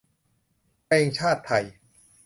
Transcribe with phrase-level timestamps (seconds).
[0.85, 1.65] เพลงชาติไทย